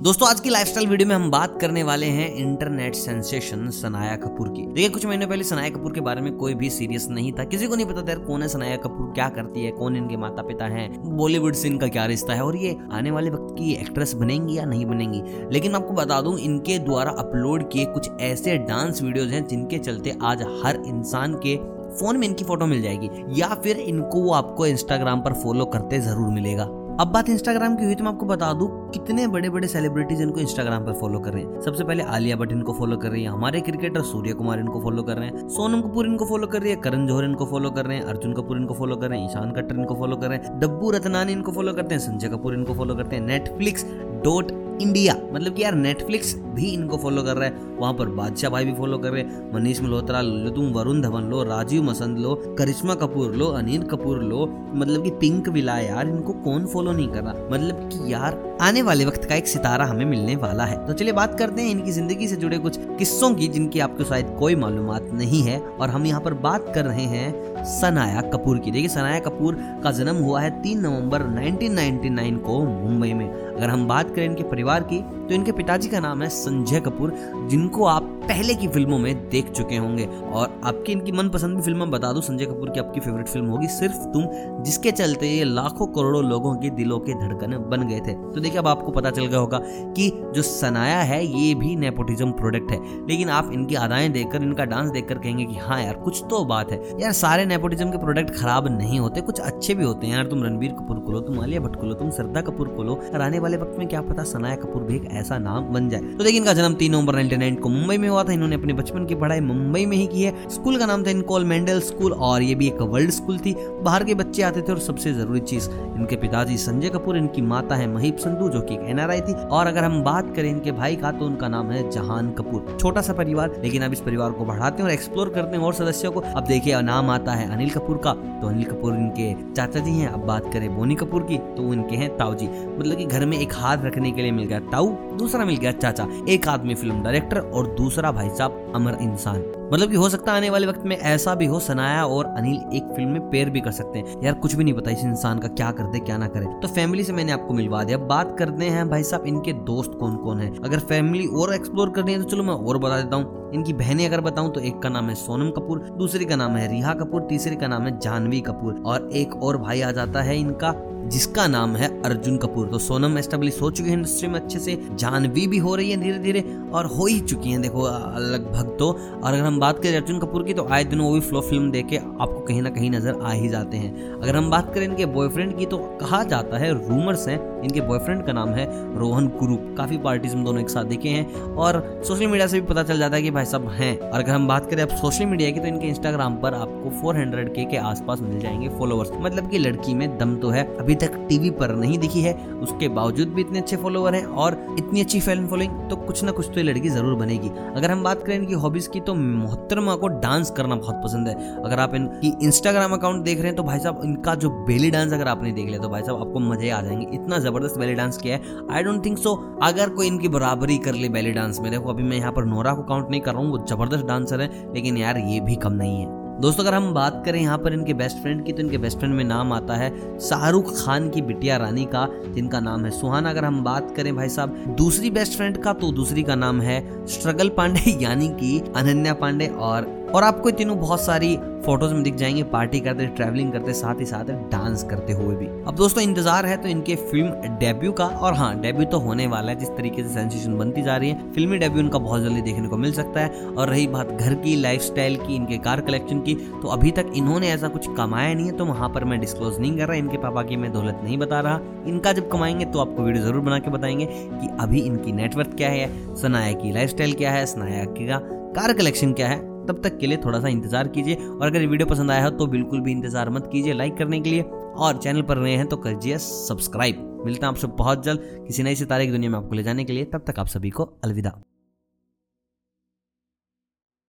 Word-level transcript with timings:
दोस्तों, 0.00 0.28
आज 0.28 0.40
की 0.40 0.50
लाइफस्टाइल 0.50 0.86
वीडियो 0.88 1.08
में 1.08 1.14
हम 1.14 1.30
बात 1.30 1.56
करने 1.60 1.82
वाले 1.82 2.06
हैं 2.06 2.28
इंटरनेट 2.34 2.94
सेंसेशन 2.94 3.68
सनाया 3.70 4.16
कपूर 4.16 4.48
की। 4.48 4.66
देखिए, 4.66 4.88
कुछ 4.88 5.06
महीने 5.06 5.26
पहले 5.26 5.44
सनाया 5.44 5.70
कपूर 5.70 5.92
के 5.92 6.00
बारे 6.00 6.20
में 6.20 6.32
कोई 6.32 6.54
भी 6.54 6.70
सीरियस 6.70 7.08
नहीं 7.10 7.32
था। 7.32 7.44
किसी 7.44 7.66
को 7.66 7.76
नहीं 7.76 7.86
पता 7.86 8.02
था 8.02 8.14
कौन 8.16 8.42
है 8.42 8.48
सनाया 8.48 8.76
कपूर, 8.76 9.10
क्या 9.14 9.28
करती 9.28 9.64
है, 9.64 9.70
कौन 9.70 9.96
इनके 9.96 10.16
माता 10.16 10.42
पिता 10.42 10.64
हैं 10.66 11.16
बॉलीवुड 11.16 11.54
से 11.54 11.68
इनका 11.68 11.88
क्या 11.88 12.06
रिश्ता 12.06 12.34
है, 12.34 12.44
और 12.44 12.56
ये 12.56 12.76
आने 12.92 13.10
वाले 13.10 13.30
वक्त 13.30 13.54
की 13.58 13.72
एक्ट्रेस 13.72 14.14
बनेंगी 14.14 14.58
या 14.58 14.64
नहीं 14.64 14.86
बनेंगी। 14.86 15.22
लेकिन 15.52 15.74
आपको 15.74 15.94
बता 15.94 16.20
दूँ, 16.20 16.38
इनके 16.38 16.78
द्वारा 16.78 17.12
अपलोड 17.18 17.68
किए 17.70 17.84
कुछ 17.84 18.10
ऐसे 18.20 18.56
डांस 18.58 19.02
वीडियोज़ 19.02 19.30
हैं 19.30 19.46
जिनके 19.46 19.78
चलते 19.78 20.16
आज 20.22 20.42
हर 20.64 20.82
इंसान 20.86 21.34
के 21.46 21.56
फ़ोन 21.92 22.16
में 22.16 22.28
इनकी 22.28 22.44
फ़ोटो 22.44 22.66
मिल 22.66 22.82
जाएगी। 22.82 23.10
या 23.40 23.54
फिर 23.54 23.76
इनको 23.78 24.20
वो 24.20 24.32
आपको 24.32 24.66
इंस्टाग्राम 24.66 25.20
पर 25.20 25.32
फॉलो 25.34 25.64
करते 25.66 26.00
ज़रूर 26.00 26.28
मिलेगा। 26.28 26.70
अब 27.00 27.08
बात 27.08 27.28
इंस्टाग्राम 27.28 27.74
की 27.76 27.84
हुई 27.84 27.94
तो 27.94 28.04
मैं 28.04 28.10
आपको 28.10 28.26
बता 28.26 28.52
दूँ, 28.52 28.68
कितने 28.90 29.26
बड़े 29.28 29.48
बड़े 29.50 29.66
सेलिब्रिटीज 29.68 30.20
इनको 30.22 30.40
इंस्टाग्राम 30.40 30.84
पर 30.86 30.92
फॉलो 30.92 31.18
कर 31.20 31.32
रहे 31.32 31.42
हैं। 31.42 31.60
सबसे 31.62 31.84
पहले 31.84 32.02
आलिया 32.04 32.36
भट्ट 32.36 32.52
इनको 32.52 32.72
फॉलो 32.72 32.96
कर 32.96 33.10
रही 33.10 33.22
है, 33.22 33.30
हमारे 33.30 33.60
क्रिकेटर 33.60 34.02
सूर्य 34.02 34.32
कुमार 34.32 34.60
इनको 34.60 34.80
फॉलो 34.80 35.02
कर 35.02 35.16
रहे 35.16 35.28
हैं, 35.28 35.46
सोनम 35.48 35.82
कपूर 35.82 36.06
इनको 36.06 36.26
फॉलो 36.26 36.46
कर 36.46 36.62
रही 36.62 36.70
है, 36.70 36.76
करण 36.76 37.06
जौहर 37.06 37.24
इनको 37.24 37.46
फॉलो 37.46 37.70
कर 37.70 37.86
रहे 37.86 37.96
हैं, 37.96 38.04
अर्जुन 38.04 38.32
कपूर 38.32 38.58
इनको 38.58 38.74
फॉलो 38.74 38.96
कर 38.96 39.10
रहे 39.10 39.18
हैं, 39.20 39.28
ईशान 39.30 39.52
कट्टर 39.52 39.76
इनको 39.76 39.94
फॉलो 39.94 40.16
कर 40.16 40.28
रहे 40.28 40.38
हैं, 40.38 40.58
डब्बू 40.60 40.90
रतनानी 40.90 41.32
इनको 41.32 41.52
फॉलो 41.52 41.72
करते 41.72 41.94
हैं, 41.94 42.00
संजय 42.00 42.28
कपूर 42.28 42.54
इनको 42.54 42.74
फॉलो 42.74 42.94
करते 42.94 43.16
हैं 43.16 43.22
नेटफ्लिक्स 43.26 43.84
डॉट 44.24 44.78
इंडिया। 44.82 45.14
मतलब 45.32 45.54
कि 45.54 45.62
यार 45.62 45.74
नेटफ्लिक्स 45.74 46.36
भी 46.36 46.66
इनको 46.66 46.96
फॉलो 46.96 47.22
कर 47.22 47.36
रहा 47.36 47.44
है। 47.44 47.54
वहाँ 47.78 47.94
पर 47.94 48.08
बादशाह 48.08 48.50
भाई 48.50 48.64
भी 48.64 48.72
फॉलो 48.72 48.98
कर 48.98 49.10
रहे 49.10 49.22
हैं। 49.22 49.54
मनीष 49.54 49.82
मल्होत्रा 49.82 50.20
लो, 50.20 50.50
तुम 50.50 50.72
वरुण 50.72 51.02
धवन 51.02 51.22
लो, 51.22 51.42
राजीव 51.42 51.82
मसंद 51.82 52.18
लो, 52.18 52.34
करिश्मा 52.58 52.94
कपूर 52.94 53.34
लो, 53.34 53.46
अनिल 53.46 53.82
कपूर 53.82 54.22
लो। 54.22 54.46
मतलब 54.74 55.02
कि 55.02 55.10
पिंक 55.10 55.48
विला 55.48 55.78
यार, 55.78 56.08
इनको 56.08 56.32
कौन 56.32 56.66
फॉलो 56.66 56.92
नहीं 56.92 57.08
कर 57.08 57.22
रहा? 57.22 57.34
मतलब 57.52 57.90
कि 57.92 58.12
यार, 58.12 58.58
आने 58.60 58.82
वाले 58.82 59.04
वक्त 59.04 59.24
का 59.24 59.34
एक 59.34 59.46
सितारा 59.46 59.84
हमें 59.84 60.04
मिलने 60.04 60.36
वाला 60.36 60.64
है। 60.64 60.86
तो 60.86 60.92
चलिए 60.92 61.12
बात 61.12 61.38
करते 61.38 61.62
हैं 61.62 61.70
इनकी 61.70 61.92
ज़िंदगी 61.92 62.28
से 62.28 62.36
जुड़े 62.36 62.58
कुछ 62.58 62.78
किस्सों 62.78 63.34
की, 63.34 63.48
जिनकी 63.48 63.80
आपको 63.80 64.04
शायद 64.04 64.36
कोई 64.38 64.54
मालूम 64.54 64.96
नहीं 65.12 65.42
है। 65.42 65.60
और 65.60 65.88
हम 65.88 66.06
यहाँ 66.06 66.20
पर 66.20 66.34
बात 66.34 66.72
कर 66.74 66.84
रहे 66.84 67.04
हैं 67.04 67.47
सनाया 67.68 68.20
कपूर 68.20 68.58
की। 68.58 68.70
देखिए, 68.70 68.88
सनाया 68.88 69.18
कपूर 69.20 69.58
का 69.84 69.90
जन्म 69.90 70.16
हुआ 70.16 70.40
है 70.40 70.50
तीन 70.62 70.80
नवंबर 70.80 71.22
1999 71.22 72.36
को 72.36 72.64
मुंबई 72.64 73.12
में। 73.12 73.28
अगर 73.28 73.70
हम 73.70 73.86
बात 73.88 74.14
करें 74.14 74.24
इनके 74.24 74.42
परिवार 74.42 74.82
की 74.82 74.98
तो 75.28 75.34
इनके 75.34 75.52
पिताजी 75.52 75.88
का 75.88 76.00
नाम 76.00 76.22
है 76.22 76.28
संजय 76.28 76.80
कपूर, 76.80 77.12
जिनको 77.50 77.84
आप 77.84 78.02
पहले 78.02 78.54
की 78.54 78.68
फ़िल्मों 78.68 78.98
में 78.98 79.28
देख 79.28 79.50
चुके 79.50 79.76
होंगे। 79.76 80.06
और 80.06 80.60
आपकी 80.64 80.92
इनकी 80.92 81.12
मनपसंद 81.12 81.56
भी 81.56 81.62
फ़िल्म 81.62 81.90
बता 81.90 82.12
दूँ, 82.12 82.22
संजय 82.22 82.46
कपूर 82.46 82.70
की 82.70 82.80
आपकी 82.80 83.00
फेवरेट 83.00 83.28
फ़िल्म 83.28 83.46
होगी, 83.46 83.66
सिर्फ़ 83.66 83.96
तुम, 83.96 84.22
जिसके 84.62 84.90
चलते 84.90 85.28
ये 85.28 85.44
लाखों 85.44 85.86
करोड़ों 85.86 86.24
लोगों 86.24 86.56
के 86.56 86.70
दिलों 86.70 86.98
के 86.98 87.14
धड़कन 87.14 87.50
बन 87.70 87.88
गए 87.88 88.00
थे। 88.00 88.12
तो 88.14 88.40
देखिए, 88.40 88.58
अब 88.58 88.68
आपको 88.68 88.92
पता 88.92 89.10
चल 89.10 89.26
गया 89.26 89.38
होगा 89.38 89.60
कि 89.64 90.24
जो 90.34 90.42
सनाया 90.42 90.98
है, 90.98 91.26
ये 91.26 91.54
भी 91.54 91.76
नेपोटिज्म 91.76 92.30
प्रोडक्ट 92.30 92.70
है। 92.70 93.06
लेकिन 93.06 93.28
आप 93.28 93.50
इनकी 93.52 93.74
अदाएँ 93.74 94.08
देखकर, 94.08 94.42
इनका 94.42 94.64
डांस 94.64 94.90
देखकर 94.90 95.18
कहेंगे 95.18 95.44
कि 95.44 95.54
हाँ 95.54 95.82
यार, 95.82 95.94
कुछ 95.94 96.24
तो 96.30 96.44
बात 96.44 96.72
है। 96.72 97.00
यार, 97.00 97.12
सारे 97.12 97.46
नेपोटिज्म 97.46 97.90
के 97.90 97.98
प्रोडक्ट 97.98 98.30
खराब 98.30 98.78
नहीं 98.78 99.00
होते, 99.00 99.20
कुछ 99.20 99.40
अच्छे 99.40 99.74
भी 99.74 99.84
होते 99.84 100.06
हैं। 100.06 100.14
यार, 100.14 100.26
तुम 100.26 100.44
रणबीर 100.44 100.72
कपूर 100.72 100.98
को 100.98 101.12
लो, 101.12 101.20
तुम 101.20 101.40
आलिया 101.40 101.60
भट्ट 101.60 101.76
को 101.76 101.86
लो, 101.86 101.94
तुम 101.94 102.10
श्रद्धा 102.10 102.40
कपूर 102.40 102.68
को 102.68 102.82
लो। 102.82 103.00
आने 103.18 103.38
वाले 103.38 103.56
वक्त 103.56 103.78
में 103.78 103.88
क्या 103.88 104.00
पता 104.00 104.22
सनाया 104.22 104.56
कपूर 104.56 104.82
भी 104.82 104.96
एक 104.96 105.08
ऐसा 105.18 105.38
नाम 105.38 105.64
बन 105.64 105.88
जाए। 105.88 106.00
तो 106.00 106.24
देखिए, 106.24 106.38
इनका 106.40 106.52
जन्म 106.52 106.74
तीन 106.74 106.92
नवंबर 106.92 107.14
नाइनटी 107.14 107.54
को 107.54 107.68
मुंबई 107.68 107.96
में 107.98 108.08
हुआ 108.08 108.24
था। 108.24 108.32
इन्होंने 108.32 108.56
अपने 108.56 108.72
बचपन 108.72 109.04
की 109.06 109.14
पढ़ाई 109.14 109.40
मुंबई 109.40 109.84
में 109.86 109.96
ही 109.96 110.06
की 110.06 110.22
है। 110.22 110.48
स्कूल 110.50 110.78
का 110.78 110.86
नाम 110.86 111.04
था 111.04 111.10
इनकोल 111.10 111.44
मेंडल 111.44 111.80
स्कूल 111.80 112.12
और 112.12 112.42
ये 112.42 112.54
भी 112.54 112.66
एक 112.66 112.82
वर्ल्ड 112.82 113.10
स्कूल 113.10 113.38
थी। 113.38 113.54
बाहर 113.82 114.04
के 114.04 114.14
बच्चे 114.14 114.42
आते 114.42 114.62
थे 114.62 114.72
और 114.72 114.78
सबसे 114.78 115.12
ज़रूरी 115.12 115.40
चीज़, 115.42 115.68
इनके 115.70 116.16
पिताजी 116.16 116.56
संजय 116.56 116.88
कपूर, 116.88 117.16
इनकी 117.16 117.42
माता 117.42 117.74
है 117.74 117.86
महीप 117.86 118.16
संधू, 118.16 118.48
जो 118.48 118.60
की 118.60 118.74
एक 118.74 118.80
एनआरआई 118.80 119.20
थी। 119.20 119.32
और 119.32 119.66
अगर 119.66 119.84
हम 119.84 120.02
बात 120.02 120.34
करें 120.36 120.50
इनके 120.50 120.72
भाई 120.72 120.96
का 120.96 121.12
तो 121.12 121.26
उनका 121.26 121.48
नाम 121.48 121.70
है 121.70 121.88
जहान 121.90 122.30
कपूर। 122.30 122.76
छोटा 122.80 123.00
सा 123.00 123.12
परिवार, 123.12 123.60
लेकिन 123.62 123.82
अब 123.82 123.92
इस 123.92 124.00
परिवार 124.00 124.30
को 124.30 124.44
बढ़ाते 124.44 124.82
हैं 124.82 124.88
और 124.88 124.92
एक्सप्लोर 124.92 125.28
करते 125.28 125.56
हैं 125.56 125.64
और 125.64 125.74
सदस्यों 125.74 126.12
को। 126.12 126.20
अब 126.20 126.44
देखिए, 126.44 126.80
नाम 126.82 127.10
आता 127.10 127.32
है 127.32 127.50
अनिल 127.52 127.70
कपूर 127.70 127.96
का। 127.96 128.12
तो 128.12 128.48
अनिल 128.48 128.64
कपूर 128.64 128.94
इनके 128.94 129.32
चाचा 129.52 129.80
जी 129.80 129.90
हैं। 129.90 130.08
अब 130.08 130.20
बात 130.20 130.52
करें 130.52 130.74
बोनी 130.76 130.94
कपूर 130.94 131.22
की 131.22 131.38
तो 131.56 131.72
इनके 131.72 131.96
हैं 131.96 132.16
ताऊ 132.16 132.34
जी। 132.34 132.48
मतलब 132.78 132.96
कि 132.96 133.04
घर 133.04 133.24
में 133.26 133.38
एक 133.38 133.54
हाथ 133.54 133.84
रखने 133.84 134.10
के 134.10 134.22
लिए 134.22 134.30
मिल 134.30 134.44
गया 134.44 134.58
ताऊ। 134.72 134.88
दूसरा 135.16 135.44
मिल 135.44 135.56
गया 135.56 135.72
चाचा, 135.72 136.06
एक 136.28 136.48
आदमी 136.48 136.74
फ़िल्म 136.74 137.02
डायरेक्टर 137.02 137.38
और 137.38 137.66
दूसरा 137.74 138.12
भाई 138.12 138.28
साहब 138.28 138.72
अमर 138.74 138.98
इंसान। 139.00 139.44
मतलब 139.72 139.90
कि 139.90 139.96
हो 139.96 140.08
सकता 140.08 140.32
है 140.32 140.38
आने 140.38 140.50
वाले 140.50 140.66
वक्त 140.66 140.82
में 140.84 140.96
ऐसा 140.96 141.34
भी 141.34 141.46
हो, 141.46 141.58
सनाया 141.60 142.04
और 142.06 142.26
अनिल 142.26 142.76
एक 142.76 142.92
फ़िल्म 142.96 143.10
में 143.10 143.30
पेयर 143.30 143.50
भी 143.50 143.60
कर 143.60 143.70
सकते 143.70 143.98
हैं। 143.98 144.22
यार, 144.22 144.34
कुछ 144.34 144.54
भी 144.54 144.64
नहीं 144.64 144.74
पता 144.74 144.90
इस 144.90 145.04
इंसान 145.04 145.38
का 145.38 145.48
क्या 145.48 145.70
कर 145.70 145.84
दे, 145.84 145.98
क्या 145.98 146.16
ना 146.16 146.28
करे। 146.28 146.46
तो 146.62 146.68
फैमिली 146.68 147.04
से 147.04 147.12
मैंने 147.12 147.32
आपको 147.32 147.54
मिलवा 147.54 147.82
दिया। 147.84 147.98
बात 147.98 148.36
करते 148.38 148.64
हैं 148.64 148.88
भाई 148.90 149.02
साहब, 149.02 149.26
इनके 149.26 149.52
दोस्त 149.64 149.96
कौन 150.00 150.16
कौन 150.16 150.40
है? 150.40 150.52
अगर 150.64 150.78
फैमिली 150.78 151.26
और 151.26 151.54
एक्सप्लोर 151.54 151.90
करनी 151.90 152.12
है 152.12 152.18
तो 152.18 152.24
चलो 152.24 152.42
मैं 152.42 152.54
और 152.54 152.78
बता 152.78 153.00
देता 153.00 153.16
हूँ। 153.16 153.37
इनकी 153.54 153.72
बहनें 153.74 154.04
अगर 154.06 154.20
बताऊँ 154.20 154.52
तो 154.52 154.60
एक 154.60 154.78
का 154.78 154.88
नाम 154.88 155.08
है 155.08 155.14
सोनम 155.16 155.50
कपूर, 155.50 155.78
दूसरे 155.98 156.24
का 156.24 156.36
नाम 156.36 156.56
है 156.56 156.68
रिहा 156.72 156.94
कपूर, 156.94 157.22
तीसरे 157.28 157.56
का 157.56 157.66
नाम 157.66 157.82
है 157.82 157.98
जानवी 157.98 158.40
कपूर 158.40 158.82
और 158.86 159.08
एक 159.14 159.34
और 159.36 159.56
भाई 159.58 159.80
आ 159.80 159.90
जाता 159.92 160.22
है 160.22 160.38
इनका, 160.40 160.74
जिसका 161.08 161.46
नाम 161.46 161.76
है 161.76 161.88
अर्जुन 162.02 162.36
कपूर। 162.38 162.66
तो 162.68 162.78
सोनम 162.78 163.18
एस्टेब्लिश 163.18 163.60
हो 163.62 163.70
चुकी 163.70 163.88
है 163.88 163.94
इंडस्ट्री 163.94 164.28
में 164.28 164.38
अच्छे 164.40 164.58
से, 164.58 164.76
जानवी 164.94 165.46
भी 165.46 165.58
हो 165.58 165.74
रही 165.74 165.90
है 165.90 165.96
धीरे 165.96 166.18
धीरे 166.18 166.40
और 166.72 166.86
हो 166.86 167.06
ही 167.06 167.20
चुकी 167.20 167.50
है। 167.50 167.60
देखो, 167.62 167.86
लगभग 168.22 168.76
तो 168.78 168.88
और 168.88 169.32
अगर 169.32 169.42
हम 169.42 169.60
बात 169.60 169.82
करें 169.82 169.96
अर्जुन 169.96 170.18
कपूर 170.18 170.42
की 170.42 170.54
तो 170.54 170.66
आए 170.66 170.84
दिन 170.84 171.00
वो 171.00 171.12
भी 171.12 171.20
फ्लो 171.20 171.40
फ़िल्म 171.40 171.70
देखे 171.70 171.96
आपको 171.96 172.40
कहीं 172.40 172.62
ना 172.62 172.70
कहीं 172.70 172.90
नज़र 172.90 173.20
आ 173.22 173.32
ही 173.32 173.48
जाते 173.48 173.76
हैं। 173.76 174.12
अगर 174.12 174.36
हम 174.36 174.50
बात 174.50 174.72
करें 174.74 174.84
इनके 174.84 175.06
बॉयफ्रेंड 175.08 175.56
की 175.58 175.66
तो 175.66 175.78
कहा 176.00 176.22
जाता 176.24 176.58
है 176.58 176.72
रूमर्स 176.78 177.26
हैं 177.28 177.38
इनके 177.58 177.80
बॉयफ्रेंड 177.82 178.24
का 178.26 178.32
नाम 178.32 178.48
है 178.50 178.66
रोहन 178.98 179.28
गुरु 179.38 179.56
काफ़ी 179.76 179.98
पार्टीज़ 179.98 180.34
में 180.36 180.44
दोनों 180.44 180.60
एक 180.60 180.70
साथ 180.70 180.84
देखे 180.86 181.08
हैं 181.08 181.54
और 181.56 181.80
सोशल 182.04 182.26
मीडिया 182.26 182.46
से 182.46 182.60
भी 182.60 182.66
पता 182.66 182.82
चल 182.82 182.98
जाता 182.98 183.16
है 183.16 183.22
कि 183.22 183.30
भाई 183.30 183.44
सब 183.46 183.68
हैं। 183.70 183.98
और 184.00 184.20
अगर 184.20 184.32
हम 184.32 184.46
बात 184.48 184.70
करें 184.70 184.82
अब 184.82 184.96
सोशल 184.96 185.26
मीडिया 185.26 185.50
की 185.50 185.60
तो 185.60 185.66
इनके 185.66 185.86
इंस्टाग्राम 185.86 186.36
पर 186.36 186.54
आपको 186.54 186.90
400 187.00 187.48
के 187.48 187.64
के 187.64 187.76
आसपास 187.78 188.20
मिल 188.20 188.40
जाएँगे 188.40 188.68
फॉलोअर्स 188.68 189.10
मतलब 189.14 189.50
कि 189.50 189.58
लड़की 189.58 189.94
में 189.94 190.16
दम 190.18 190.36
तो 190.36 190.50
है, 190.50 190.64
अभी 190.78 190.94
तक 190.94 191.14
टीवी 191.28 191.50
पर 191.52 191.74
नहीं 191.76 191.98
दिखी 191.98 192.22
है, 192.22 192.34
उसके 192.62 192.88
बावजूद 192.90 193.28
भी 193.28 193.40
इतने 193.40 193.58
अच्छे 193.58 193.76
फॉलोअर 193.76 194.14
हैं 194.14 194.24
और 194.24 194.56
इतनी 194.78 195.00
अच्छी 195.00 195.20
फ़ैन 195.20 195.46
फॉलोइंग 195.48 195.72
तो 195.90 195.96
कुछ 195.98 196.22
ना 196.24 196.32
कुछ 196.32 196.46
तो 196.46 196.54
ये 196.56 196.62
लड़की 196.62 196.88
ज़रूर 196.88 197.14
बनेगी। 197.14 197.48
अगर 197.48 197.90
हम 197.90 198.02
बात 198.04 198.22
करें 198.22 198.36
इनकी 198.36 198.54
हॉबीज 198.56 198.86
की 198.86 199.00
तो 199.00 199.14
मोहतरमा 199.14 199.94
को 199.96 200.08
डांस 200.18 200.50
करना 200.50 200.74
बहुत 200.76 201.00
पसंद 201.04 201.28
है। 201.28 201.34
अगर 201.56 201.80
आप 201.80 201.94
इनकी 201.94 202.32
इंस्टाग्राम 202.42 202.92
अकाउंट 202.92 203.24
देख 203.24 203.38
रहे 203.38 203.46
हैं 203.46 203.56
तो 203.56 203.62
भाई 203.62 203.78
साहब 203.78 204.00
इनका 204.04 204.34
जो 204.36 204.50
बेली 204.66 204.90
डांस 204.90 205.12
अगर 205.12 205.28
आपने 205.28 205.52
देख 205.52 205.66
लिया 205.66 205.78
तो 205.78 205.88
भाई 205.88 206.02
साहब 206.02 206.20
आपको 206.20 206.40
मज़े 206.40 206.70
आ 206.70 206.80
जाएँगे। 206.82 207.06
इतना 207.14 207.38
ज़बरदस्त 207.48 207.78
बेली 207.78 207.94
डांस 207.94 208.18
किया 208.18 208.36
है। 208.36 208.56
आई 208.70 208.82
डोंट 208.82 209.04
थिंक 209.04 209.18
सो 209.18 209.34
अगर 209.62 209.88
कोई 209.90 210.06
इनकी 210.06 210.28
बराबरी 210.28 210.78
कर 210.78 210.94
ले 210.94 211.08
बेली 211.08 211.32
डांस 211.32 211.58
में, 211.60 211.70
देखो, 211.70 211.90
अभी 211.90 212.02
मैं 212.02 212.16
यहाँ 212.16 212.32
पर 212.32 212.44
नोरा 212.44 212.74
को 212.74 212.82
काउंट 212.84 213.10
नहीं 213.10 213.20
कर 213.20 213.32
रहा 213.32 213.42
हूँ, 213.42 213.50
वो 213.50 213.66
ज़बरदस्त 213.66 214.06
डांसर 214.06 214.40
है, 214.40 214.50
लेकिन 214.74 214.96
यार 214.96 215.18
ये 215.18 215.40
भी 215.40 215.56
कम 215.56 215.72
नहीं 215.72 216.00
है। 216.00 216.16
दोस्तों, 216.40 216.64
अगर 216.64 216.74
हम 216.74 216.92
बात 216.94 217.22
करें 217.26 217.40
यहाँ 217.40 217.56
पर 217.58 217.72
इनके 217.72 217.94
बेस्ट 217.94 218.16
फ्रेंड 218.16 218.44
की 218.44 218.52
तो 218.52 218.62
इनके 218.62 218.78
बेस्ट 218.78 218.98
फ्रेंड 218.98 219.14
में 219.14 219.24
नाम 219.24 219.52
आता 219.52 219.76
है 219.76 220.18
शाहरुख 220.20 220.72
खान 220.76 221.08
की 221.10 221.22
बिटिया 221.22 221.56
रानी 221.56 221.84
का, 221.84 222.06
जिनका 222.34 222.60
नाम 222.60 222.84
है 222.84 222.90
सुहाना। 222.90 223.30
अगर 223.30 223.44
हम 223.44 223.62
बात 223.64 223.92
करें 223.96 224.14
भाई 224.16 224.28
साहब, 224.28 224.54
दूसरी 224.78 225.10
बेस्ट 225.10 225.36
फ्रेंड 225.36 225.62
का 225.62 225.72
तो 225.72 225.92
दूसरी 225.92 226.22
का 226.22 226.34
नाम 226.34 226.60
है 226.60 227.06
स्ट्रगल 227.06 227.48
पांडे, 227.48 227.98
यानी 228.02 228.28
कि 228.30 228.58
अनन्या 228.76 229.14
पांडे 229.14 229.46
और 229.46 229.96
और 230.08 230.24
आपको 230.24 230.50
तीनों 230.50 230.78
बहुत 230.80 231.00
सारी 231.00 231.36
फ़ोटोज़ 231.64 231.92
में 231.94 232.02
दिख 232.02 232.14
जाएँगे, 232.14 232.42
पार्टी 232.42 232.80
करते 232.80 233.06
ट्रैवलिंग 233.06 233.52
करते, 233.52 233.72
साथ 233.72 234.00
ही 234.00 234.04
साथ 234.04 234.24
डांस 234.50 234.82
करते 234.82 235.12
हुए 235.12 235.34
भी। 235.36 235.46
अब 235.46 235.74
दोस्तों, 235.76 236.02
इंतज़ार 236.02 236.46
है 236.46 236.56
तो 236.56 236.68
इनके 236.68 236.94
फ़िल्म 236.96 237.56
डेब्यू 237.58 237.92
का, 237.92 238.06
और 238.06 238.34
हाँ 238.34 238.60
डेब्यू 238.60 238.84
तो 238.84 238.98
होने 238.98 239.26
वाला 239.26 239.52
है, 239.52 239.58
जिस 239.58 239.68
तरीके 239.68 240.02
से 240.02 240.08
सेंसेशन 240.08 240.56
बनती 240.58 240.82
जा 240.82 240.96
रही 240.96 241.10
है। 241.10 241.32
फिल्मी 241.32 241.58
डेब्यू 241.58 241.82
इनका 241.82 241.98
बहुत 241.98 242.22
जल्दी 242.22 242.42
देखने 242.42 242.68
को 242.68 242.76
मिल 242.76 242.92
सकता 242.92 243.20
है, 243.20 243.44
और 243.48 243.68
रही 243.68 243.86
बात 243.86 244.12
घर 244.12 244.34
की 244.34 244.54
लाइफ 244.56 244.82
की, 244.98 245.34
इनके 245.36 245.58
कार 245.58 245.80
कलेक्शन 245.80 246.20
की 246.20 246.34
तो 246.62 246.68
अभी 246.68 246.90
तक 246.90 247.12
इन्होंने 247.16 247.48
ऐसा 247.48 247.68
कुछ 247.68 247.88
कमाया 247.96 248.32
नहीं 248.34 248.46
है 248.46 248.52
तो 248.52 248.64
वहाँ 248.64 248.88
पर 248.88 249.04
मैं 249.04 249.20
डिस्क्लोज 249.20 249.58
नहीं 249.60 249.76
कर 249.78 249.88
रहा, 249.88 249.96
इनके 249.96 250.16
पापा 250.16 250.42
की 250.42 250.56
मैं 250.56 250.72
दौलत 250.72 251.00
नहीं 251.04 251.18
बता 251.18 251.40
रहा। 251.40 251.60
इनका 251.86 252.12
जब 252.12 252.30
कमाएँगे 252.30 252.64
तो 252.64 252.78
आपको 252.78 253.02
वीडियो 253.02 253.24
ज़रूर 253.24 253.42
बना 253.42 253.58
के 253.58 253.70
बताएँगे 253.70 254.06
कि 254.06 254.48
अभी 254.60 254.80
इनकी 254.80 255.12
नेटवर्क 255.12 255.54
क्या 255.56 255.68
है, 255.68 256.14
सनाया 256.16 256.52
की 256.52 256.72
लाइफ 256.72 256.94
क्या 256.98 257.30
है, 257.30 257.46
सनाया 257.46 257.84
का 257.84 258.20
कार 258.54 258.72
कलेक्शन 258.72 259.12
क्या 259.12 259.28
है। 259.28 259.57
तब 259.68 259.82
तक 259.82 259.98
के 259.98 260.06
लिए 260.06 260.16
थोड़ा 260.16 260.40
सा 260.40 260.48
इंतज़ार 260.48 260.88
कीजिए 260.88 261.14
और 261.16 261.46
अगर 261.46 261.66
वीडियो 261.66 261.86
पसंद 261.86 262.10
आया 262.10 262.24
हो 262.24 262.30
तो 262.30 262.46
बिल्कुल 262.46 262.80
भी 262.80 262.92
इंतज़ार 262.92 263.30
मत 263.30 263.48
कीजिए 263.52 263.74
लाइक 263.74 263.96
करने 263.96 264.20
के 264.20 264.30
लिए 264.30 264.42
और 264.42 264.98
चैनल 264.98 265.22
पर 265.22 265.38
नए 265.38 265.56
हैं 265.56 265.66
तो 265.66 265.76
करिए 265.76 266.18
सब्सक्राइब। 266.20 267.04
मिलते 267.26 267.46
हैं 267.46 267.48
आपसे 267.48 267.66
बहुत 267.78 268.04
जल्द 268.04 268.20
किसी 268.46 268.62
नई 268.62 268.74
सितारे 268.76 269.06
की 269.06 269.12
दुनिया 269.12 269.30
में 269.30 269.38
आपको 269.38 269.54
ले 269.54 269.62
जाने 269.62 269.84
के 269.84 269.92
लिए। 269.92 270.04
तब 270.04 270.24
तक 270.26 270.38
आप 270.38 270.46
सभी 270.46 270.70
को 270.70 270.84
अलविदा। 271.04 271.40